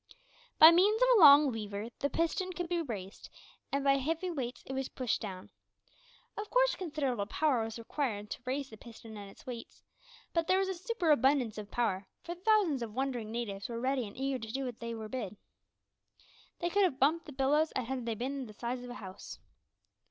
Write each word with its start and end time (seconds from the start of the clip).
By 0.57 0.71
means 0.71 0.99
of 0.99 1.07
a 1.15 1.21
long 1.21 1.51
lever 1.51 1.89
the 1.99 2.09
piston 2.09 2.53
could 2.53 2.67
be 2.67 2.81
raised, 2.81 3.29
and 3.71 3.83
by 3.83 3.97
heavy 3.97 4.31
weights 4.31 4.63
it 4.65 4.73
was 4.73 4.89
pushed 4.89 5.21
down. 5.21 5.51
Of 6.35 6.49
course 6.49 6.73
considerable 6.75 7.27
power 7.27 7.63
was 7.63 7.77
required 7.77 8.31
to 8.31 8.41
raise 8.43 8.71
the 8.71 8.77
piston 8.77 9.15
and 9.15 9.29
its 9.29 9.45
weights, 9.45 9.83
but 10.33 10.47
there 10.47 10.57
was 10.57 10.69
a 10.69 10.73
superabundance 10.73 11.59
of 11.59 11.69
power, 11.69 12.07
for 12.23 12.33
thousands 12.33 12.81
of 12.81 12.95
wondering 12.95 13.31
natives 13.31 13.69
were 13.69 13.79
ready 13.79 14.07
and 14.07 14.17
eager 14.17 14.39
to 14.39 14.51
do 14.51 14.61
whatever 14.65 14.79
they 14.79 14.95
were 14.95 15.07
bid. 15.07 15.37
They 16.57 16.71
could 16.71 16.81
have 16.83 16.99
pumped 16.99 17.27
the 17.27 17.31
bellows 17.31 17.71
had 17.75 18.07
they 18.07 18.15
been 18.15 18.47
the 18.47 18.53
size 18.53 18.83
of 18.83 18.89
a 18.89 18.95
house! 18.95 19.37